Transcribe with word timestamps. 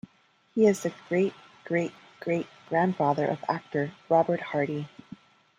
He 0.55 0.65
is 0.65 0.81
the 0.81 0.91
great-great-great 1.09 2.47
grandfather 2.69 3.27
of 3.27 3.45
actor 3.47 3.91
Robert 4.09 4.41
Hardy. 4.41 4.87